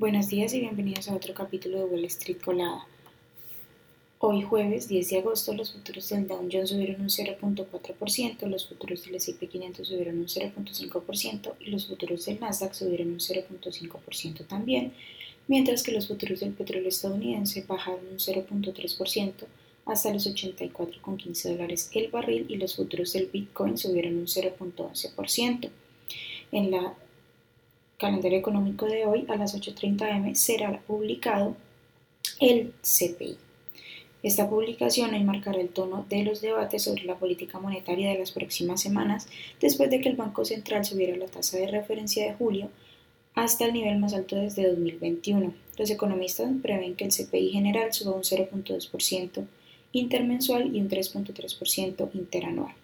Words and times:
Buenos 0.00 0.28
días 0.28 0.54
y 0.54 0.60
bienvenidos 0.60 1.10
a 1.10 1.14
otro 1.14 1.34
capítulo 1.34 1.76
de 1.76 1.84
Wall 1.84 2.06
Street 2.06 2.38
Colada. 2.42 2.86
Hoy 4.18 4.40
jueves 4.40 4.88
10 4.88 5.10
de 5.10 5.18
agosto 5.18 5.52
los 5.52 5.74
futuros 5.74 6.08
del 6.08 6.26
Dow 6.26 6.48
Jones 6.50 6.70
subieron 6.70 7.02
un 7.02 7.10
0.4%, 7.10 8.46
los 8.46 8.66
futuros 8.66 9.04
del 9.04 9.16
S&P 9.16 9.46
500 9.46 9.86
subieron 9.86 10.16
un 10.16 10.26
0.5% 10.26 11.52
y 11.60 11.70
los 11.70 11.86
futuros 11.86 12.24
del 12.24 12.40
Nasdaq 12.40 12.72
subieron 12.72 13.08
un 13.08 13.18
0.5% 13.18 14.46
también, 14.46 14.94
mientras 15.48 15.82
que 15.82 15.92
los 15.92 16.08
futuros 16.08 16.40
del 16.40 16.54
petróleo 16.54 16.88
estadounidense 16.88 17.66
bajaron 17.68 18.00
un 18.10 18.18
0.3% 18.18 19.34
hasta 19.84 20.14
los 20.14 20.26
84,15 20.26 21.50
dólares 21.50 21.90
el 21.92 22.08
barril 22.08 22.46
y 22.48 22.56
los 22.56 22.74
futuros 22.74 23.12
del 23.12 23.26
Bitcoin 23.26 23.76
subieron 23.76 24.16
un 24.16 24.26
0.11%. 24.26 25.68
En 26.52 26.70
la 26.70 26.94
calendario 28.00 28.38
económico 28.38 28.86
de 28.86 29.04
hoy 29.04 29.26
a 29.28 29.36
las 29.36 29.54
8.30 29.54 30.10
am 30.10 30.34
será 30.34 30.80
publicado 30.86 31.54
el 32.40 32.72
CPI. 32.82 33.36
Esta 34.22 34.48
publicación 34.48 35.14
enmarcará 35.14 35.60
el 35.60 35.68
tono 35.68 36.06
de 36.08 36.24
los 36.24 36.40
debates 36.40 36.82
sobre 36.84 37.04
la 37.04 37.16
política 37.16 37.58
monetaria 37.58 38.10
de 38.10 38.18
las 38.18 38.32
próximas 38.32 38.80
semanas 38.80 39.28
después 39.60 39.90
de 39.90 40.00
que 40.00 40.08
el 40.08 40.16
Banco 40.16 40.44
Central 40.44 40.84
subiera 40.84 41.16
la 41.16 41.26
tasa 41.26 41.58
de 41.58 41.68
referencia 41.68 42.24
de 42.24 42.34
julio 42.34 42.70
hasta 43.34 43.66
el 43.66 43.74
nivel 43.74 43.98
más 43.98 44.14
alto 44.14 44.36
desde 44.36 44.68
2021. 44.68 45.54
Los 45.78 45.90
economistas 45.90 46.50
prevén 46.62 46.96
que 46.96 47.04
el 47.04 47.12
CPI 47.12 47.50
general 47.50 47.92
suba 47.92 48.16
un 48.16 48.22
0.2% 48.22 49.46
intermensual 49.92 50.74
y 50.74 50.80
un 50.80 50.88
3.3% 50.88 52.10
interanual. 52.14 52.74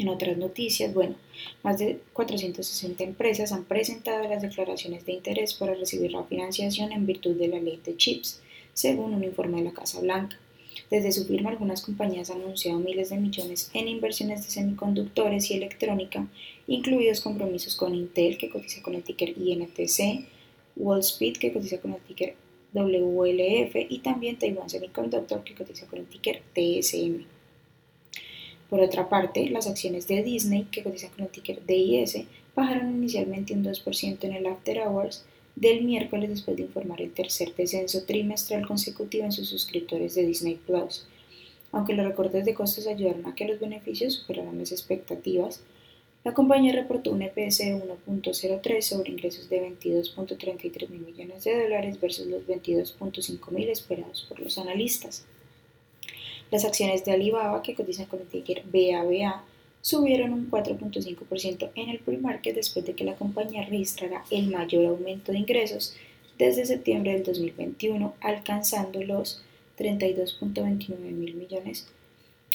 En 0.00 0.08
otras 0.08 0.38
noticias, 0.38 0.94
bueno, 0.94 1.14
más 1.62 1.78
de 1.78 2.00
460 2.14 3.04
empresas 3.04 3.52
han 3.52 3.66
presentado 3.66 4.26
las 4.26 4.40
declaraciones 4.40 5.04
de 5.04 5.12
interés 5.12 5.52
para 5.52 5.74
recibir 5.74 6.10
la 6.10 6.24
financiación 6.24 6.90
en 6.92 7.04
virtud 7.04 7.36
de 7.36 7.48
la 7.48 7.60
ley 7.60 7.78
de 7.84 7.98
chips, 7.98 8.40
según 8.72 9.12
un 9.12 9.24
informe 9.24 9.58
de 9.58 9.64
la 9.64 9.74
Casa 9.74 10.00
Blanca. 10.00 10.38
Desde 10.90 11.12
su 11.12 11.26
firma, 11.26 11.50
algunas 11.50 11.82
compañías 11.82 12.30
han 12.30 12.40
anunciado 12.40 12.78
miles 12.78 13.10
de 13.10 13.18
millones 13.18 13.70
en 13.74 13.88
inversiones 13.88 14.42
de 14.42 14.50
semiconductores 14.50 15.50
y 15.50 15.54
electrónica, 15.58 16.26
incluidos 16.66 17.20
compromisos 17.20 17.76
con 17.76 17.94
Intel, 17.94 18.38
que 18.38 18.48
cotiza 18.48 18.80
con 18.80 18.94
el 18.94 19.02
ticker 19.02 19.36
INTC, 19.36 20.24
Wallspeed, 20.76 21.36
que 21.36 21.52
cotiza 21.52 21.78
con 21.78 21.92
el 21.92 22.00
ticker 22.00 22.36
WLF, 22.72 23.76
y 23.86 23.98
también 23.98 24.38
Taiwan 24.38 24.70
Semiconductor, 24.70 25.44
que 25.44 25.54
cotiza 25.54 25.86
con 25.88 25.98
el 25.98 26.06
ticker 26.06 26.40
TSM. 26.54 27.39
Por 28.70 28.80
otra 28.80 29.08
parte, 29.08 29.50
las 29.50 29.66
acciones 29.66 30.06
de 30.06 30.22
Disney, 30.22 30.68
que 30.70 30.84
cotizan 30.84 31.10
con 31.10 31.24
el 31.24 31.30
ticker 31.30 31.66
DIS, 31.66 32.18
bajaron 32.54 32.96
inicialmente 32.96 33.52
un 33.52 33.64
2% 33.64 34.18
en 34.22 34.32
el 34.32 34.46
After 34.46 34.78
Hours 34.78 35.24
del 35.56 35.82
miércoles 35.82 36.30
después 36.30 36.56
de 36.56 36.62
informar 36.62 37.02
el 37.02 37.12
tercer 37.12 37.52
descenso 37.54 38.04
trimestral 38.04 38.66
consecutivo 38.66 39.24
en 39.24 39.32
sus 39.32 39.48
suscriptores 39.48 40.14
de 40.14 40.24
Disney 40.24 40.54
Plus. 40.54 41.04
Aunque 41.72 41.94
los 41.94 42.06
recortes 42.06 42.44
de 42.44 42.54
costos 42.54 42.86
ayudaron 42.86 43.26
a 43.26 43.34
que 43.34 43.46
los 43.46 43.58
beneficios 43.58 44.14
superaran 44.14 44.58
las 44.58 44.70
expectativas, 44.70 45.62
la 46.22 46.34
compañía 46.34 46.72
reportó 46.72 47.10
un 47.10 47.22
EPS 47.22 47.58
de 47.58 47.82
1.03 48.06 48.80
sobre 48.82 49.10
ingresos 49.10 49.48
de 49.48 49.68
22.33 49.68 50.88
mil 50.90 51.00
millones 51.00 51.44
de 51.44 51.62
dólares 51.62 52.00
versus 52.00 52.26
los 52.26 52.46
22.5 52.46 53.50
mil 53.50 53.68
esperados 53.68 54.26
por 54.28 54.38
los 54.38 54.58
analistas. 54.58 55.24
Las 56.50 56.64
acciones 56.64 57.04
de 57.04 57.12
Alibaba, 57.12 57.62
que 57.62 57.74
cotizan 57.74 58.06
con 58.06 58.20
el 58.20 58.26
ticker 58.26 58.62
BABA, 58.64 59.44
subieron 59.82 60.32
un 60.32 60.50
4.5% 60.50 61.70
en 61.74 61.88
el 61.88 61.98
pre-market 62.00 62.54
después 62.54 62.84
de 62.84 62.94
que 62.94 63.04
la 63.04 63.14
compañía 63.14 63.64
registrara 63.64 64.24
el 64.30 64.48
mayor 64.48 64.86
aumento 64.86 65.32
de 65.32 65.38
ingresos 65.38 65.94
desde 66.38 66.66
septiembre 66.66 67.12
del 67.12 67.22
2021, 67.22 68.14
alcanzando 68.20 69.02
los 69.02 69.42
32.29 69.78 70.96
mil 70.98 71.34
millones, 71.34 71.86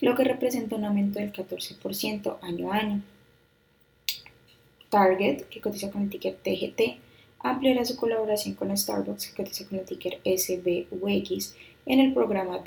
lo 0.00 0.14
que 0.14 0.24
representa 0.24 0.76
un 0.76 0.84
aumento 0.84 1.18
del 1.18 1.32
14% 1.32 2.38
año 2.42 2.72
a 2.72 2.76
año. 2.76 3.02
Target, 4.90 5.44
que 5.44 5.60
cotiza 5.60 5.90
con 5.90 6.02
el 6.02 6.10
ticker 6.10 6.36
TGT, 6.36 6.98
ampliará 7.38 7.84
su 7.84 7.96
colaboración 7.96 8.54
con 8.54 8.76
Starbucks, 8.76 9.28
que 9.28 9.42
cotiza 9.42 9.66
con 9.66 9.78
el 9.78 9.84
ticker 9.84 10.20
SBUX, 10.24 11.54
en 11.86 12.00
el 12.00 12.12
programa 12.12 12.62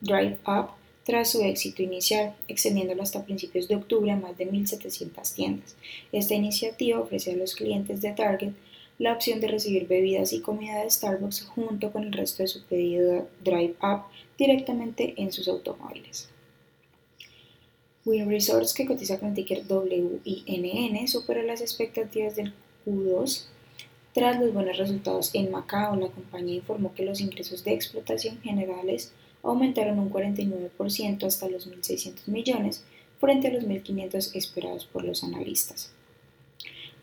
Drive 0.00 0.38
Up 0.46 0.70
tras 1.04 1.30
su 1.30 1.40
éxito 1.42 1.82
inicial, 1.82 2.34
extendiéndolo 2.48 3.02
hasta 3.02 3.24
principios 3.24 3.68
de 3.68 3.76
octubre 3.76 4.10
a 4.10 4.16
más 4.16 4.36
de 4.36 4.50
1.700 4.50 5.34
tiendas. 5.34 5.76
Esta 6.10 6.34
iniciativa 6.34 6.98
ofrece 6.98 7.32
a 7.32 7.36
los 7.36 7.54
clientes 7.54 8.02
de 8.02 8.12
Target 8.12 8.52
la 8.98 9.12
opción 9.12 9.40
de 9.40 9.48
recibir 9.48 9.86
bebidas 9.86 10.32
y 10.32 10.40
comida 10.40 10.82
de 10.82 10.90
Starbucks 10.90 11.42
junto 11.42 11.92
con 11.92 12.02
el 12.02 12.12
resto 12.12 12.42
de 12.42 12.48
su 12.48 12.64
pedido 12.64 13.28
Drive 13.44 13.76
Up 13.82 14.02
directamente 14.36 15.14
en 15.16 15.30
sus 15.30 15.46
automóviles. 15.46 16.28
Win 18.04 18.28
que 18.76 18.86
cotiza 18.86 19.18
con 19.18 19.28
el 19.30 19.34
ticker 19.34 19.64
WINN, 19.68 21.08
superó 21.08 21.42
las 21.42 21.60
expectativas 21.60 22.36
del 22.36 22.52
Q2 22.84 23.46
tras 24.16 24.40
los 24.40 24.54
buenos 24.54 24.78
resultados 24.78 25.30
en 25.34 25.50
Macao, 25.50 25.94
la 25.94 26.08
compañía 26.08 26.54
informó 26.54 26.94
que 26.94 27.04
los 27.04 27.20
ingresos 27.20 27.62
de 27.64 27.74
explotación 27.74 28.40
generales 28.40 29.12
aumentaron 29.46 29.98
un 29.98 30.10
49% 30.10 31.24
hasta 31.24 31.48
los 31.48 31.68
1.600 31.68 32.26
millones 32.26 32.84
frente 33.20 33.48
a 33.48 33.52
los 33.52 33.64
1.500 33.64 34.34
esperados 34.34 34.84
por 34.84 35.04
los 35.04 35.24
analistas. 35.24 35.92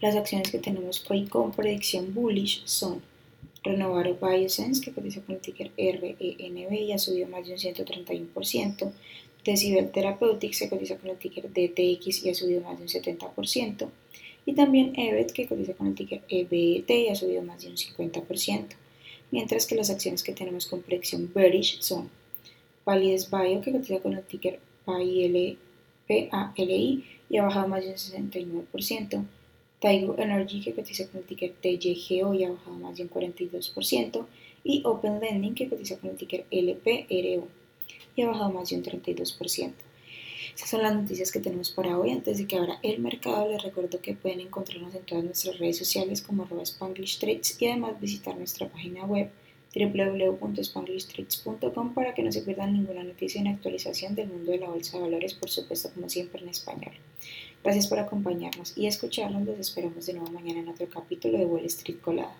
Las 0.01 0.15
acciones 0.15 0.51
que 0.51 0.59
tenemos 0.59 1.03
hoy 1.09 1.25
con 1.25 1.51
predicción 1.51 2.13
bullish 2.13 2.63
son 2.65 3.01
Renovaro 3.63 4.17
Biosense, 4.21 4.83
que 4.83 4.91
cotiza 4.91 5.21
con 5.21 5.35
el 5.35 5.41
ticker 5.41 5.71
RENB 5.77 6.73
y 6.73 6.91
ha 6.91 6.97
subido 6.97 7.27
más 7.29 7.47
de 7.47 7.53
un 7.53 7.59
131%. 7.59 8.91
Decibel 9.45 9.91
Therapeutics, 9.91 10.59
que 10.59 10.69
cotiza 10.69 10.97
con 10.97 11.09
el 11.09 11.17
ticker 11.17 11.49
DTX 11.49 12.23
y 12.25 12.29
ha 12.29 12.35
subido 12.35 12.61
más 12.61 12.77
de 12.77 12.83
un 12.83 12.89
70% 12.89 13.89
y 14.45 14.53
también 14.53 14.93
EBET 14.95 15.31
que 15.31 15.47
cotiza 15.47 15.73
con 15.73 15.87
el 15.87 15.95
ticker 15.95 16.21
EBET 16.27 16.89
y 16.89 17.07
ha 17.07 17.15
subido 17.15 17.41
más 17.43 17.61
de 17.61 17.69
un 17.69 17.75
50%, 17.75 18.67
mientras 19.31 19.65
que 19.65 19.75
las 19.75 19.89
acciones 19.89 20.23
que 20.23 20.33
tenemos 20.33 20.67
con 20.67 20.81
predicción 20.81 21.31
bearish 21.33 21.79
son 21.81 22.09
Palides 22.83 23.29
Bio 23.31 23.61
que 23.61 23.71
cotiza 23.71 23.99
con 23.99 24.13
el 24.13 24.23
ticker 24.23 24.59
PALI 24.85 25.57
y 27.29 27.37
ha 27.37 27.43
bajado 27.43 27.67
más 27.67 27.83
de 27.83 27.89
un 27.89 27.95
69%, 27.95 29.25
Taigo 29.79 30.15
Energy 30.17 30.61
que 30.61 30.73
cotiza 30.73 31.07
con 31.07 31.21
el 31.21 31.25
ticker 31.25 31.53
TYGO 31.53 32.33
y 32.33 32.43
ha 32.43 32.51
bajado 32.51 32.77
más 32.77 32.97
de 32.97 33.03
un 33.03 33.09
42%, 33.09 34.25
y 34.63 34.81
Open 34.85 35.19
Lending 35.19 35.55
que 35.55 35.69
cotiza 35.69 35.97
con 35.97 36.11
el 36.11 36.17
ticker 36.17 36.45
LPRO 36.51 37.47
y 38.15 38.21
ha 38.21 38.27
bajado 38.27 38.51
más 38.51 38.69
de 38.69 38.77
un 38.77 38.83
32%. 38.83 39.73
Esas 40.55 40.69
son 40.69 40.83
las 40.83 40.93
noticias 40.93 41.31
que 41.31 41.39
tenemos 41.39 41.71
para 41.71 41.97
hoy. 41.97 42.11
Antes 42.11 42.37
de 42.37 42.45
que 42.45 42.57
abra 42.57 42.79
el 42.83 42.99
mercado, 42.99 43.49
les 43.49 43.63
recuerdo 43.63 43.99
que 44.01 44.13
pueden 44.13 44.39
encontrarnos 44.39 44.93
en 44.93 45.03
todas 45.03 45.23
nuestras 45.23 45.57
redes 45.57 45.77
sociales 45.77 46.21
como 46.21 46.43
arroba 46.43 46.61
Spanglish 46.61 47.17
Trades 47.17 47.59
y 47.59 47.67
además 47.67 47.99
visitar 47.99 48.37
nuestra 48.37 48.69
página 48.69 49.05
web 49.05 49.31
www.spanglishtrades.com 49.75 51.93
para 51.93 52.13
que 52.13 52.23
no 52.23 52.31
se 52.31 52.41
pierdan 52.41 52.73
ninguna 52.73 53.03
noticia 53.03 53.41
ni 53.41 53.49
actualización 53.49 54.15
del 54.15 54.27
mundo 54.27 54.51
de 54.51 54.59
la 54.59 54.69
bolsa 54.69 54.97
de 54.97 55.03
valores, 55.03 55.33
por 55.33 55.49
supuesto, 55.49 55.89
como 55.93 56.09
siempre 56.09 56.41
en 56.41 56.49
español. 56.49 56.93
Gracias 57.63 57.87
por 57.87 57.99
acompañarnos 57.99 58.77
y 58.77 58.87
escucharnos. 58.87 59.45
Los 59.45 59.59
esperamos 59.59 60.05
de 60.05 60.13
nuevo 60.13 60.31
mañana 60.31 60.59
en 60.59 60.69
otro 60.69 60.87
capítulo 60.89 61.37
de 61.37 61.45
Wall 61.45 61.65
Street 61.65 61.99
Colada. 62.01 62.35